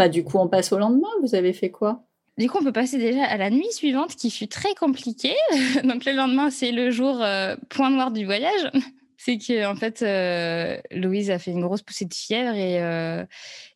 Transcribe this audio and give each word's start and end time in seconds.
Bah, 0.00 0.08
du 0.08 0.24
coup, 0.24 0.38
on 0.38 0.48
passe 0.48 0.72
au 0.72 0.78
lendemain. 0.78 1.10
Vous 1.20 1.34
avez 1.34 1.52
fait 1.52 1.68
quoi? 1.68 2.06
Du 2.38 2.48
coup, 2.48 2.56
on 2.58 2.64
peut 2.64 2.72
passer 2.72 2.96
déjà 2.96 3.22
à 3.24 3.36
la 3.36 3.50
nuit 3.50 3.70
suivante 3.70 4.16
qui 4.16 4.30
fut 4.30 4.48
très 4.48 4.74
compliquée. 4.74 5.36
Donc, 5.84 6.06
le 6.06 6.12
lendemain, 6.12 6.48
c'est 6.48 6.72
le 6.72 6.90
jour 6.90 7.20
euh, 7.22 7.54
point 7.68 7.90
noir 7.90 8.10
du 8.10 8.24
voyage. 8.24 8.70
c'est 9.18 9.36
que 9.36 9.66
en 9.66 9.74
fait, 9.74 10.00
euh, 10.00 10.80
Louise 10.90 11.30
a 11.30 11.38
fait 11.38 11.50
une 11.50 11.60
grosse 11.60 11.82
poussée 11.82 12.06
de 12.06 12.14
fièvre 12.14 12.54
et, 12.54 12.82
euh, 12.82 13.26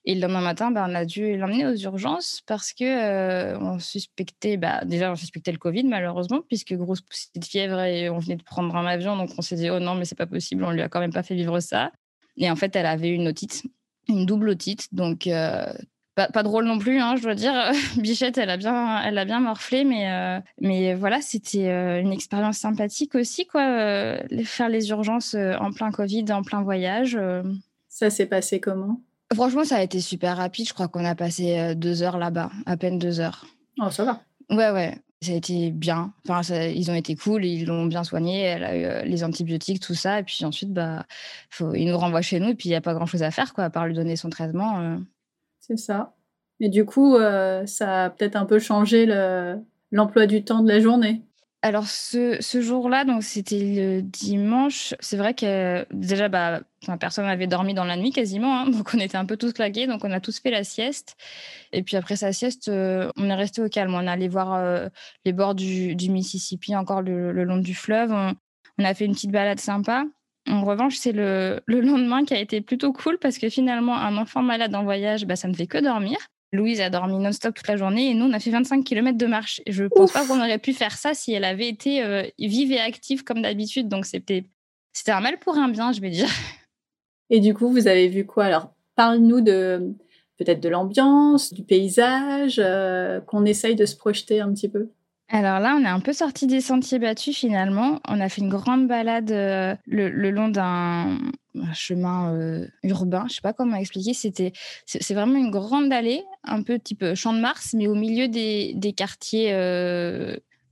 et 0.06 0.14
le 0.14 0.22
lendemain 0.22 0.40
matin, 0.40 0.71
bah, 0.71 0.87
on 0.88 0.95
a 0.95 1.04
dû 1.04 1.37
l'emmener 1.37 1.66
aux 1.66 1.76
urgences 1.76 2.41
parce 2.46 2.72
que 2.72 3.59
on 3.59 3.79
suspectait, 3.79 4.56
bah, 4.56 4.82
déjà, 4.86 5.12
on 5.12 5.16
suspectait 5.16 5.52
le 5.52 5.59
Covid 5.59 5.84
malheureusement, 5.84 6.41
puisque 6.48 6.72
grosse 6.72 7.02
poussée 7.02 7.29
de 7.36 7.45
fièvre 7.45 7.80
et 7.80 8.09
on 8.09 8.18
venait 8.18 8.36
de 8.36 8.45
prendre 8.45 8.75
un 8.77 8.86
avion. 8.86 9.14
Donc, 9.18 9.29
on 9.36 9.43
s'est 9.43 9.56
dit, 9.56 9.68
oh 9.68 9.79
non, 9.79 9.95
mais 9.95 10.06
c'est 10.06 10.14
pas 10.14 10.25
possible, 10.25 10.64
on 10.64 10.70
lui 10.70 10.80
a 10.80 10.88
quand 10.88 11.00
même 11.00 11.12
pas 11.12 11.22
fait 11.22 11.34
vivre 11.34 11.61
ça. 11.61 11.93
Et 12.38 12.50
en 12.50 12.56
fait, 12.56 12.75
elle 12.77 12.86
avait 12.86 13.11
une 13.11 13.29
otite, 13.29 13.64
une 14.09 14.25
double 14.25 14.48
otite. 14.48 14.88
Donc, 14.95 15.29
pas, 16.15 16.43
drôle 16.43 16.65
non 16.65 16.79
plus, 16.79 17.01
hein, 17.01 17.17
je 17.17 17.23
dois 17.23 17.35
dire. 17.35 17.53
Bichette, 17.96 18.39
elle 18.39 18.50
a 18.50 18.57
bien, 18.57 19.03
elle 19.03 19.18
a 19.18 19.25
bien 19.25 19.41
morflé, 19.41 19.85
mais, 19.85 20.11
euh, 20.11 20.41
mais 20.61 20.95
voilà, 20.95 21.21
c'était 21.21 21.68
euh, 21.68 22.00
une 22.00 22.13
expérience 22.13 22.59
sympathique 22.59 23.14
aussi, 23.14 23.46
quoi. 23.46 23.63
Euh, 23.63 24.19
faire 24.45 24.69
les 24.69 24.91
urgences 24.91 25.35
en 25.35 25.72
plein 25.72 25.91
Covid, 25.91 26.27
en 26.31 26.43
plein 26.43 26.63
voyage. 26.63 27.19
Ça 27.89 28.11
s'est 28.11 28.27
passé 28.27 28.61
comment? 28.61 29.00
Franchement, 29.35 29.64
ça 29.64 29.77
a 29.77 29.82
été 29.82 30.00
super 30.00 30.36
rapide. 30.36 30.69
Je 30.69 30.75
crois 30.75 30.89
qu'on 30.89 31.05
a 31.05 31.14
passé 31.14 31.75
deux 31.75 32.03
heures 32.03 32.19
là-bas, 32.19 32.50
à 32.67 32.77
peine 32.77 32.98
deux 32.98 33.20
heures. 33.20 33.47
Oh, 33.81 33.91
ça 33.91 34.05
va. 34.05 34.20
Ouais, 34.50 34.70
ouais. 34.70 34.98
Ça 35.22 35.33
a 35.33 35.36
été 35.36 35.70
bien. 35.70 36.12
Enfin, 36.28 36.42
ils 36.67 36.91
ont 36.91 36.94
été 36.94 37.17
cool, 37.17 37.47
ils 37.47 37.64
l'ont 37.64 37.86
bien 37.86 38.05
soigné. 38.05 38.41
Elle 38.42 38.64
a 38.64 39.03
eu 39.03 39.08
les 39.08 39.25
antibiotiques, 39.25 39.81
tout 39.81 39.94
ça. 39.94 40.20
Et 40.20 40.22
puis 40.22 40.44
ensuite, 40.44 40.72
bah, 40.72 41.06
faut, 41.50 41.75
ils 41.75 41.86
nous 41.86 41.97
renvoient 41.97 42.22
chez 42.22 42.41
nous. 42.41 42.50
Et 42.50 42.55
puis, 42.55 42.69
il 42.69 42.72
n'y 42.72 42.77
a 42.77 42.83
pas 42.83 42.94
grand-chose 42.94 43.22
à 43.22 43.31
faire, 43.31 43.55
quoi, 43.55 43.64
à 43.64 43.70
part 43.70 43.86
lui 43.86 43.94
donner 43.94 44.17
son 44.17 44.28
traitement. 44.28 44.98
C'est 45.67 45.78
ça. 45.78 46.14
Et 46.61 46.69
du 46.69 46.84
coup, 46.84 47.17
euh, 47.17 47.64
ça 47.64 48.05
a 48.05 48.11
peut-être 48.11 48.36
un 48.36 48.45
peu 48.45 48.59
changé 48.59 49.06
l'emploi 49.91 50.27
du 50.27 50.44
temps 50.44 50.62
de 50.62 50.69
la 50.69 50.80
journée. 50.80 51.22
Alors 51.62 51.86
ce, 51.86 52.38
jour-là, 52.61 53.06
donc 53.06 53.22
c'était 53.22 53.58
le 53.58 54.03
dimanche. 54.03 54.94
C'est 55.00 55.16
vrai 55.16 55.33
que 55.33 55.86
déjà, 55.91 56.28
bah, 56.28 56.61
personne 57.00 57.25
n'avait 57.25 57.47
dormi 57.47 57.72
dans 57.72 57.84
la 57.84 57.97
nuit 57.97 58.11
quasiment, 58.11 58.61
hein. 58.61 58.69
donc 58.70 58.91
on 58.92 58.98
était 58.98 59.16
un 59.16 59.25
peu 59.25 59.38
tous 59.38 59.55
claqués, 59.55 59.86
donc 59.86 60.05
on 60.05 60.11
a 60.11 60.20
tous 60.20 60.38
fait 60.41 60.50
la 60.50 60.62
sieste. 60.62 61.16
Et 61.72 61.83
puis 61.83 61.97
après 61.97 62.16
sa 62.16 62.34
sieste, 62.34 62.69
euh, 62.69 63.10
on 63.16 63.31
est 63.31 63.34
resté 63.34 63.62
au 63.62 63.70
calme. 63.70 63.94
On 63.94 64.03
est 64.03 64.10
allé 64.10 64.28
voir 64.28 64.53
euh, 64.53 64.88
les 65.25 65.33
bords 65.33 65.55
du, 65.55 65.97
Mississippi, 66.10 66.77
encore 66.77 67.00
le, 67.00 67.33
long 67.33 67.56
du 67.56 67.75
fleuve. 67.75 68.12
On, 68.12 68.84
a 68.84 68.92
fait 68.92 69.06
une 69.06 69.14
petite 69.14 69.33
balade 69.33 69.58
sympa. 69.58 70.05
En 70.47 70.64
revanche, 70.64 70.97
c'est 70.97 71.12
le, 71.12 71.62
lendemain 71.67 72.25
qui 72.25 72.34
a 72.34 72.41
été 72.41 72.61
plutôt 72.61 72.92
cool 72.92 73.19
parce 73.19 73.39
que 73.39 73.48
finalement, 73.48 73.97
un 73.97 74.17
enfant 74.17 74.42
malade 74.42 74.75
en 74.75 74.84
voyage, 74.84 75.27
bah, 75.27 75.37
ça 75.37 75.48
ne 75.48 75.55
fait 75.55 75.67
que 75.67 75.78
dormir. 75.78 76.19
Louise 76.53 76.81
a 76.81 76.91
dormi 76.91 77.19
non-stop 77.19 77.55
toute 77.55 77.67
la 77.67 77.77
journée 77.77 78.11
et 78.11 78.14
nous, 78.14 78.27
on 78.27 78.33
a 78.33 78.39
fait 78.39 78.50
25 78.50 78.84
km 78.84 79.19
de 79.19 79.27
marche. 79.27 79.61
Et 79.67 79.72
je 79.72 79.84
ne 79.84 79.89
pense 79.89 80.12
pas 80.12 80.27
qu'on 80.27 80.39
aurait 80.39 80.59
pu 80.59 80.72
faire 80.72 80.97
ça 80.97 81.15
si 81.15 81.33
elle 81.33 81.45
avait 81.45 81.69
été 81.69 82.03
euh, 82.03 82.22
vive 82.39 82.72
et 82.72 82.81
active 82.81 83.25
comme 83.25 83.42
d'habitude. 83.42 83.89
Donc, 83.89 84.06
c'était, 84.06 84.45
c'était 84.92 85.12
un 85.12 85.20
mal 85.20 85.39
pour 85.39 85.56
un 85.56 85.69
bien, 85.69 85.92
je 85.92 86.00
vais 86.00 86.11
dire. 86.11 86.28
Et 87.31 87.41
du 87.41 87.55
coup, 87.55 87.70
vous 87.70 87.89
avez 87.89 88.09
vu 88.09 88.27
quoi? 88.27 88.45
Alors, 88.45 88.70
parle-nous 88.95 89.41
de 89.41 89.95
peut-être 90.39 90.61
de 90.61 90.69
l'ambiance, 90.69 91.53
du 91.53 91.65
paysage, 91.65 92.61
euh, 92.62 93.20
qu'on 93.20 93.45
essaye 93.45 93.75
de 93.75 93.87
se 93.87 93.97
projeter 93.97 94.41
un 94.41 94.53
petit 94.53 94.69
peu. 94.69 94.91
Alors 95.28 95.58
là, 95.58 95.77
on 95.80 95.83
est 95.83 95.89
un 95.89 96.00
peu 96.00 96.12
sorti 96.12 96.47
des 96.47 96.61
sentiers 96.61 96.98
battus 96.98 97.36
finalement. 97.36 98.00
On 98.06 98.20
a 98.20 98.28
fait 98.28 98.42
une 98.42 98.50
grande 98.50 98.86
balade 98.86 99.31
euh, 99.31 99.75
le, 99.86 100.31
long 100.31 100.48
d'un 100.48 101.19
chemin 101.72 102.34
euh, 102.34 102.66
urbain. 102.83 103.25
Je 103.28 103.36
sais 103.36 103.41
pas 103.41 103.55
comment 103.55 103.77
expliquer. 103.77 104.12
C'était, 104.12 104.53
c'est 104.84 105.14
vraiment 105.14 105.36
une 105.36 105.50
grande 105.50 105.92
allée, 105.92 106.22
un 106.44 106.62
peu 106.62 106.78
type 106.78 107.03
euh, 107.03 107.14
Champ 107.14 107.33
de 107.33 107.41
Mars, 107.41 107.75
mais 107.75 107.86
au 107.86 107.94
milieu 107.94 108.28
des, 108.28 108.94
quartiers 108.94 109.50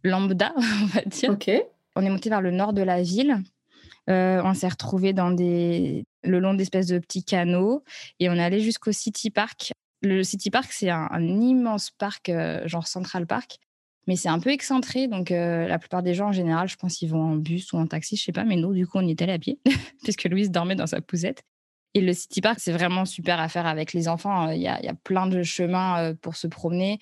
lambda, 0.04 0.52
on 0.56 0.86
va 0.86 1.02
dire. 1.06 1.30
Ok. 1.30 1.50
On 1.96 2.04
est 2.04 2.10
monté 2.10 2.28
vers 2.28 2.42
le 2.42 2.50
nord 2.50 2.74
de 2.74 2.82
la 2.82 3.02
ville. 3.02 3.42
on 4.06 4.54
s'est 4.54 4.68
retrouvé 4.68 5.14
dans 5.14 5.30
des, 5.30 6.04
le 6.24 6.40
long 6.40 6.54
d'espèces 6.54 6.88
de 6.88 6.98
petits 6.98 7.24
canaux 7.24 7.84
et 8.20 8.28
on 8.28 8.34
est 8.34 8.44
allé 8.44 8.60
jusqu'au 8.60 8.92
City 8.92 9.30
Park. 9.30 9.72
Le 10.02 10.22
City 10.22 10.50
Park, 10.50 10.72
c'est 10.72 10.90
un, 10.90 11.08
un 11.10 11.40
immense 11.40 11.90
parc, 11.90 12.30
genre 12.66 12.86
Central 12.86 13.26
Park, 13.26 13.58
mais 14.06 14.16
c'est 14.16 14.28
un 14.28 14.40
peu 14.40 14.50
excentré. 14.50 15.06
Donc, 15.06 15.30
euh, 15.30 15.66
la 15.66 15.78
plupart 15.78 16.02
des 16.02 16.14
gens, 16.14 16.28
en 16.28 16.32
général, 16.32 16.68
je 16.68 16.76
pense 16.76 16.96
qu'ils 16.96 17.10
vont 17.10 17.22
en 17.22 17.36
bus 17.36 17.72
ou 17.72 17.76
en 17.76 17.86
taxi, 17.86 18.16
je 18.16 18.24
sais 18.24 18.32
pas. 18.32 18.44
Mais 18.44 18.56
nous, 18.56 18.72
du 18.72 18.86
coup, 18.86 18.98
on 18.98 19.06
y 19.06 19.10
est 19.10 19.22
allé 19.22 19.32
à 19.32 19.38
pied, 19.38 19.58
puisque 20.02 20.24
Louise 20.24 20.50
dormait 20.50 20.74
dans 20.74 20.86
sa 20.86 21.00
poussette. 21.00 21.42
Et 21.94 22.00
le 22.00 22.14
City 22.14 22.40
Park, 22.40 22.58
c'est 22.58 22.72
vraiment 22.72 23.04
super 23.04 23.38
à 23.38 23.48
faire 23.48 23.66
avec 23.66 23.92
les 23.92 24.08
enfants. 24.08 24.50
Il 24.50 24.62
y 24.62 24.68
a, 24.68 24.80
il 24.80 24.86
y 24.86 24.88
a 24.88 24.94
plein 24.94 25.26
de 25.26 25.42
chemins 25.42 26.00
euh, 26.00 26.14
pour 26.14 26.36
se 26.36 26.46
promener. 26.46 26.98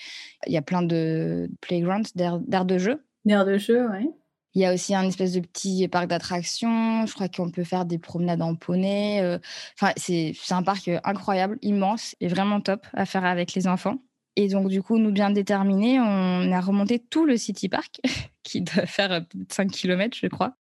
Il 0.47 0.53
y 0.53 0.57
a 0.57 0.63
plein 0.63 0.83
de 0.83 1.49
playgrounds, 1.61 2.11
d'aires 2.17 2.65
de 2.65 2.79
jeu. 2.79 3.05
D'aires 3.25 3.45
de 3.45 3.57
jeu, 3.57 3.87
oui. 3.93 4.11
Il 4.55 4.61
y 4.61 4.65
a 4.65 4.75
aussi 4.75 4.97
un 4.97 5.05
espèce 5.05 5.33
de 5.33 5.41
petit 5.41 5.87
parc 5.87 6.09
d'attractions. 6.09 7.07
Je 7.07 7.15
crois 7.15 7.29
qu'on 7.29 7.53
peut 7.53 7.63
faire 7.63 7.85
des 7.85 7.99
promenades 7.99 8.43
en 8.43 8.57
poney. 8.57 9.21
Euh. 9.23 9.39
Enfin, 9.81 9.93
c'est 9.97 10.35
un 10.51 10.65
parc 10.65 10.91
incroyable, 11.05 11.57
immense 11.63 12.17
et 12.21 12.27
vraiment 12.27 12.61
top 12.61 12.85
à 12.93 13.07
faire 13.07 13.25
avec 13.25 13.55
les 13.55 13.69
enfants. 13.69 13.99
Et 14.41 14.49
donc, 14.49 14.69
du 14.69 14.83
coup, 14.83 14.97
nous 14.97 15.13
bien 15.13 15.29
déterminés, 15.29 16.01
on 16.01 16.51
a 16.51 16.61
remonté 16.63 16.99
tout 16.99 17.27
le 17.27 17.37
City 17.37 17.69
Park, 17.69 18.01
qui 18.43 18.63
doit 18.63 18.87
faire 18.87 19.21
5 19.51 19.67
euh, 19.67 19.71
km, 19.71 20.17
je 20.19 20.29
crois. 20.29 20.55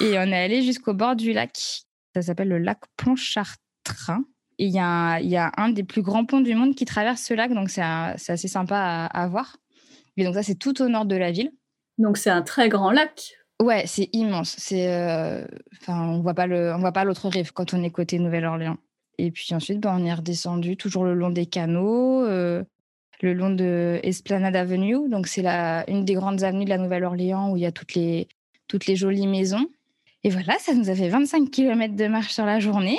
Et 0.00 0.16
on 0.16 0.22
est 0.22 0.44
allé 0.44 0.62
jusqu'au 0.62 0.94
bord 0.94 1.16
du 1.16 1.32
lac. 1.32 1.58
Ça 2.14 2.22
s'appelle 2.22 2.46
le 2.46 2.58
lac 2.58 2.78
Pontchartrain. 2.96 4.22
Et 4.60 4.66
il 4.66 4.72
y, 4.72 4.78
a 4.78 5.52
un 5.56 5.70
des 5.70 5.82
plus 5.82 6.02
grands 6.02 6.24
ponts 6.24 6.40
du 6.40 6.54
monde 6.54 6.76
qui 6.76 6.84
traverse 6.84 7.20
ce 7.20 7.34
lac, 7.34 7.52
donc 7.52 7.68
c'est 7.68 7.82
assez 7.82 8.46
sympa 8.46 9.08
à, 9.12 9.26
voir. 9.26 9.56
Et 10.16 10.22
donc, 10.22 10.34
ça, 10.34 10.44
c'est 10.44 10.54
tout 10.54 10.80
au 10.80 10.88
nord 10.88 11.04
de 11.04 11.16
la 11.16 11.32
ville. 11.32 11.50
Donc, 11.98 12.18
c'est 12.18 12.30
un 12.30 12.42
très 12.42 12.68
grand 12.68 12.92
lac. 12.92 13.34
Ouais, 13.60 13.88
c'est 13.88 14.08
immense. 14.12 14.54
C'est, 14.56 14.86
euh, 14.88 15.44
enfin, 15.80 16.00
on 16.00 16.20
voit 16.20 16.34
pas 16.34 16.46
le, 16.46 16.72
on 16.72 16.78
voit 16.78 16.92
pas 16.92 17.02
l'autre 17.02 17.28
rive 17.28 17.52
quand 17.52 17.74
on 17.74 17.82
est 17.82 17.90
côté 17.90 18.20
Nouvelle-Orléans. 18.20 18.76
Et 19.18 19.32
puis 19.32 19.52
ensuite, 19.52 19.80
ben, 19.80 19.98
on 19.98 20.04
est 20.04 20.14
redescendu 20.14 20.76
toujours 20.76 21.04
le 21.04 21.14
long 21.14 21.30
des 21.30 21.46
canaux. 21.46 22.24
Euh, 22.24 22.62
le 23.22 23.32
long 23.32 23.50
de 23.50 23.98
Esplanade 24.02 24.56
Avenue. 24.56 25.08
Donc, 25.08 25.26
c'est 25.26 25.44
une 25.88 26.04
des 26.04 26.14
grandes 26.14 26.42
avenues 26.42 26.64
de 26.64 26.70
la 26.70 26.78
Nouvelle-Orléans 26.78 27.50
où 27.50 27.56
il 27.56 27.62
y 27.62 27.66
a 27.66 27.72
toutes 27.72 27.94
les, 27.94 28.28
toutes 28.68 28.86
les 28.86 28.96
jolies 28.96 29.26
maisons. 29.26 29.66
Et 30.24 30.30
voilà, 30.30 30.58
ça 30.58 30.74
nous 30.74 30.90
a 30.90 30.94
fait 30.94 31.08
25 31.08 31.50
km 31.50 31.94
de 31.94 32.06
marche 32.08 32.32
sur 32.32 32.44
la 32.44 32.58
journée. 32.58 32.98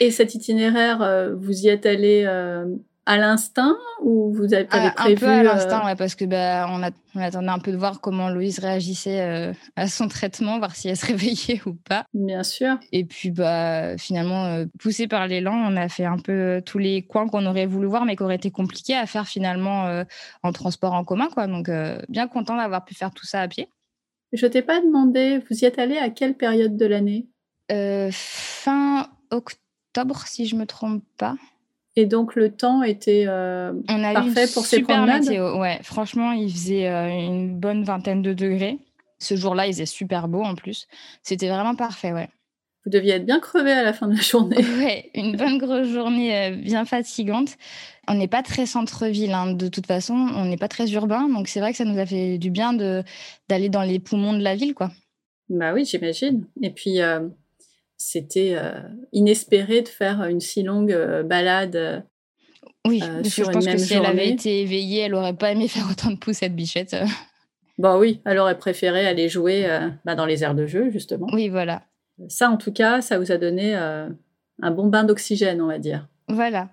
Et 0.00 0.10
cet 0.10 0.34
itinéraire, 0.34 1.02
euh, 1.02 1.34
vous 1.34 1.62
y 1.62 1.68
êtes 1.68 1.86
allé 1.86 2.24
euh, 2.26 2.66
à 3.06 3.18
l'instinct 3.18 3.76
ou 4.00 4.32
vous 4.32 4.54
avez 4.54 4.64
prévu 4.64 4.92
Un 4.96 5.14
peu 5.14 5.26
à 5.26 5.42
l'instinct, 5.42 5.88
euh, 5.88 5.94
parce 5.94 6.14
que 6.14 6.24
bah, 6.24 6.66
on, 6.70 6.80
on, 7.14 7.22
attendait 7.22 7.48
un 7.48 7.58
peu 7.58 7.70
de 7.70 7.76
voir 7.76 8.00
comment 8.00 8.30
Louise 8.30 8.58
réagissait 8.58 9.20
euh, 9.20 9.52
à 9.76 9.88
son 9.88 10.08
traitement, 10.08 10.58
voir 10.58 10.74
si 10.74 10.88
elle 10.88 10.96
se 10.96 11.06
réveillait 11.12 11.60
ou 11.66 11.74
pas. 11.74 12.06
Bien 12.14 12.42
sûr. 12.42 12.78
Et 12.92 13.04
puis 13.04 13.30
bah, 13.30 13.96
finalement, 13.98 14.46
euh, 14.46 14.64
poussé 14.78 15.06
par 15.06 15.26
l'élan, 15.26 15.54
on 15.54 15.76
a 15.76 15.88
fait 15.88 16.06
un 16.06 16.18
peu 16.18 16.62
tous 16.64 16.78
les 16.78 17.02
coins 17.02 17.28
qu'on 17.28 17.46
aurait 17.46 17.66
voulu 17.66 17.86
voir, 17.86 18.04
mais 18.04 18.16
qui 18.16 18.22
auraient 18.22 18.36
été 18.36 18.50
compliqués 18.50 18.96
à 18.96 19.06
faire 19.06 19.26
finalement 19.26 20.04
en 20.42 20.52
transport 20.52 20.94
en 20.94 21.04
commun. 21.04 21.28
Quoi. 21.32 21.46
Donc 21.46 21.70
bien 22.08 22.28
content 22.28 22.56
d'avoir 22.56 22.84
pu 22.84 22.94
faire 22.94 23.12
tout 23.12 23.26
ça 23.26 23.40
à 23.40 23.48
pied. 23.48 23.68
Je 24.32 24.46
t'ai 24.46 24.62
pas 24.62 24.80
demandé, 24.80 25.40
vous 25.48 25.58
y 25.58 25.64
êtes 25.64 25.78
allé 25.78 25.96
à 25.96 26.10
quelle 26.10 26.34
période 26.34 26.76
de 26.76 26.86
l'année? 26.86 27.28
Fin 27.70 29.08
octobre, 29.30 30.26
si 30.26 30.46
je 30.46 30.56
me 30.56 30.66
trompe 30.66 31.04
pas. 31.18 31.36
Et 31.96 32.06
donc 32.06 32.34
le 32.34 32.50
temps 32.50 32.82
était 32.82 33.24
euh, 33.28 33.72
parfait 33.86 34.46
pour 34.52 34.66
ces 34.66 34.82
promenades. 34.82 35.24
Météo. 35.24 35.58
Ouais, 35.58 35.78
franchement, 35.82 36.32
il 36.32 36.50
faisait 36.50 36.88
euh, 36.88 37.08
une 37.08 37.56
bonne 37.56 37.84
vingtaine 37.84 38.22
de 38.22 38.32
degrés. 38.32 38.78
Ce 39.18 39.36
jour-là, 39.36 39.66
il 39.66 39.72
faisait 39.72 39.86
super 39.86 40.26
beau 40.26 40.42
en 40.42 40.56
plus. 40.56 40.88
C'était 41.22 41.48
vraiment 41.48 41.76
parfait, 41.76 42.12
ouais. 42.12 42.28
Vous 42.84 42.90
deviez 42.90 43.14
être 43.14 43.24
bien 43.24 43.40
crevé 43.40 43.72
à 43.72 43.82
la 43.82 43.92
fin 43.92 44.08
de 44.08 44.16
la 44.16 44.20
journée. 44.20 44.56
Ouais, 44.78 45.10
une 45.14 45.36
bonne 45.36 45.58
grosse 45.58 45.88
journée 45.88 46.36
euh, 46.36 46.56
bien 46.56 46.84
fatigante. 46.84 47.56
On 48.08 48.14
n'est 48.14 48.28
pas 48.28 48.42
très 48.42 48.66
centre-ville, 48.66 49.32
hein, 49.32 49.52
de 49.52 49.68
toute 49.68 49.86
façon. 49.86 50.14
On 50.14 50.44
n'est 50.46 50.58
pas 50.58 50.68
très 50.68 50.90
urbain, 50.92 51.28
donc 51.28 51.48
c'est 51.48 51.60
vrai 51.60 51.70
que 51.70 51.78
ça 51.78 51.84
nous 51.84 51.98
a 51.98 52.04
fait 52.04 52.38
du 52.38 52.50
bien 52.50 52.72
de 52.74 53.02
d'aller 53.48 53.68
dans 53.70 53.82
les 53.82 54.00
poumons 54.00 54.34
de 54.34 54.42
la 54.42 54.56
ville, 54.56 54.74
quoi. 54.74 54.90
Bah 55.48 55.72
oui, 55.72 55.84
j'imagine. 55.84 56.44
Et 56.60 56.70
puis 56.70 57.00
c'était 57.96 58.54
euh, 58.56 58.80
inespéré 59.12 59.82
de 59.82 59.88
faire 59.88 60.24
une 60.24 60.40
si 60.40 60.62
longue 60.62 60.92
euh, 60.92 61.22
balade. 61.22 61.76
Euh, 61.76 62.00
oui, 62.86 63.00
je 63.00 63.42
pense 63.44 63.66
que 63.66 63.78
si 63.78 63.94
elle 63.94 64.06
avait 64.06 64.28
été 64.28 64.60
éveillée, 64.60 65.02
elle 65.02 65.14
aurait 65.14 65.36
pas 65.36 65.52
aimé 65.52 65.68
faire 65.68 65.86
autant 65.90 66.10
de 66.10 66.16
poussettes 66.16 66.54
bichette. 66.54 66.96
Bah 67.78 67.98
oui, 67.98 68.20
elle 68.24 68.38
aurait 68.38 68.58
préféré 68.58 69.06
aller 69.06 69.28
jouer 69.28 69.66
bah, 70.04 70.14
dans 70.14 70.26
les 70.26 70.44
aires 70.44 70.54
de 70.54 70.66
jeu, 70.66 70.90
justement. 70.90 71.26
Oui, 71.32 71.48
voilà. 71.48 71.82
Ça, 72.28 72.50
en 72.50 72.56
tout 72.56 72.72
cas, 72.72 73.00
ça 73.00 73.18
vous 73.18 73.32
a 73.32 73.38
donné 73.38 73.74
un 73.74 74.70
bon 74.70 74.86
bain 74.86 75.04
d'oxygène, 75.04 75.60
on 75.62 75.66
va 75.66 75.78
dire. 75.78 76.06
Voilà. 76.28 76.68